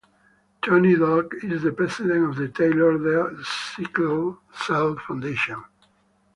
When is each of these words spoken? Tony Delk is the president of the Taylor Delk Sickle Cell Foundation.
Tony 0.63 0.95
Delk 0.95 1.43
is 1.43 1.61
the 1.61 1.71
president 1.71 2.27
of 2.27 2.35
the 2.35 2.47
Taylor 2.47 2.97
Delk 2.97 3.45
Sickle 3.75 4.39
Cell 4.65 4.95
Foundation. 5.05 5.63